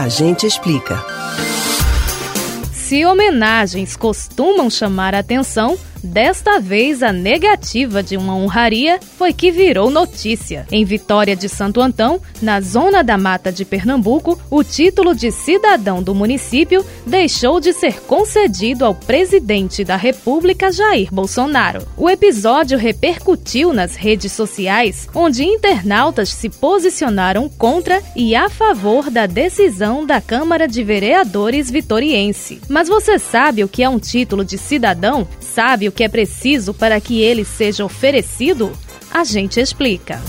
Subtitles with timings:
[0.00, 0.98] A gente explica.
[2.72, 9.50] Se homenagens costumam chamar a atenção, Desta vez, a negativa de uma honraria foi que
[9.50, 10.66] virou notícia.
[10.72, 16.02] Em Vitória de Santo Antão, na zona da mata de Pernambuco, o título de cidadão
[16.02, 21.86] do município deixou de ser concedido ao presidente da República, Jair Bolsonaro.
[21.98, 29.26] O episódio repercutiu nas redes sociais, onde internautas se posicionaram contra e a favor da
[29.26, 32.60] decisão da Câmara de Vereadores vitoriense.
[32.68, 35.28] Mas você sabe o que é um título de cidadão?
[35.38, 38.72] Sabe o que é preciso para que ele seja oferecido?
[39.12, 40.22] A gente explica.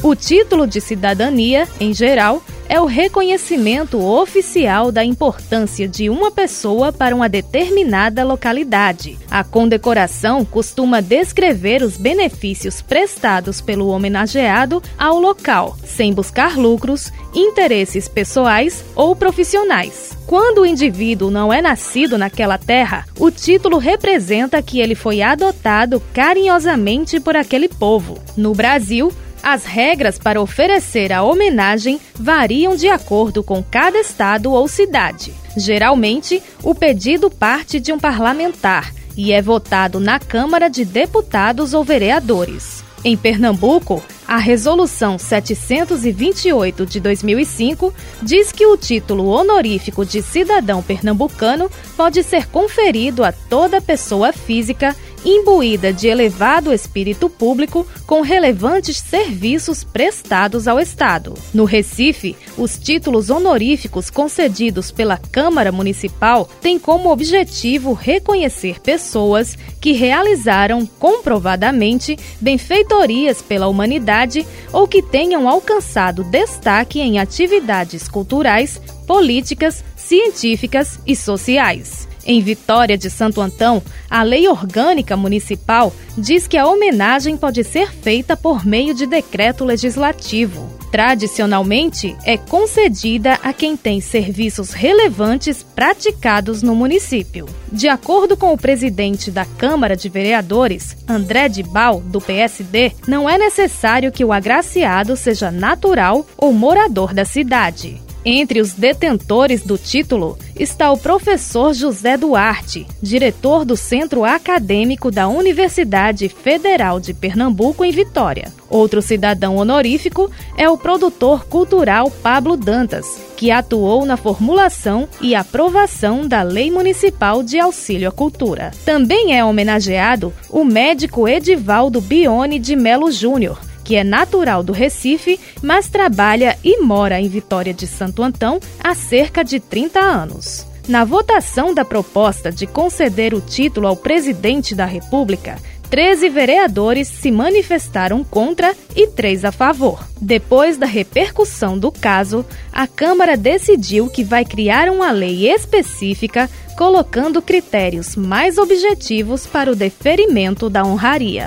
[0.00, 6.92] O título de cidadania, em geral, é o reconhecimento oficial da importância de uma pessoa
[6.92, 9.18] para uma determinada localidade.
[9.30, 18.06] A condecoração costuma descrever os benefícios prestados pelo homenageado ao local, sem buscar lucros, interesses
[18.08, 20.16] pessoais ou profissionais.
[20.26, 26.02] Quando o indivíduo não é nascido naquela terra, o título representa que ele foi adotado
[26.12, 28.18] carinhosamente por aquele povo.
[28.36, 29.10] No Brasil,
[29.42, 35.32] as regras para oferecer a homenagem variam de acordo com cada estado ou cidade.
[35.56, 41.82] Geralmente, o pedido parte de um parlamentar e é votado na Câmara de Deputados ou
[41.82, 42.84] Vereadores.
[43.04, 51.70] Em Pernambuco, a Resolução 728 de 2005 diz que o título honorífico de cidadão pernambucano
[51.96, 59.84] pode ser conferido a toda pessoa física imbuída de elevado espírito público com relevantes serviços
[59.84, 61.34] prestados ao Estado.
[61.52, 69.92] No Recife, os títulos honoríficos concedidos pela Câmara Municipal têm como objetivo reconhecer pessoas que
[69.92, 80.98] realizaram comprovadamente benfeitorias pela humanidade ou que tenham alcançado destaque em atividades culturais, políticas, científicas
[81.06, 82.07] e sociais.
[82.26, 87.92] Em Vitória de Santo Antão, a Lei Orgânica Municipal diz que a homenagem pode ser
[87.92, 90.78] feita por meio de decreto legislativo.
[90.90, 97.46] Tradicionalmente, é concedida a quem tem serviços relevantes praticados no município.
[97.70, 103.36] De acordo com o presidente da Câmara de Vereadores, André Dibal, do PSD, não é
[103.36, 108.07] necessário que o agraciado seja natural ou morador da cidade.
[108.30, 115.26] Entre os detentores do título está o professor José Duarte, diretor do Centro Acadêmico da
[115.26, 118.52] Universidade Federal de Pernambuco, em Vitória.
[118.68, 126.28] Outro cidadão honorífico é o produtor cultural Pablo Dantas, que atuou na formulação e aprovação
[126.28, 128.72] da Lei Municipal de Auxílio à Cultura.
[128.84, 133.58] Também é homenageado o médico Edivaldo Bione de Melo Júnior,
[133.88, 138.94] que é natural do Recife, mas trabalha e mora em Vitória de Santo Antão há
[138.94, 140.66] cerca de 30 anos.
[140.86, 145.56] Na votação da proposta de conceder o título ao presidente da República,
[145.88, 150.06] 13 vereadores se manifestaram contra e três a favor.
[150.20, 157.40] Depois da repercussão do caso, a Câmara decidiu que vai criar uma lei específica colocando
[157.40, 161.46] critérios mais objetivos para o deferimento da honraria.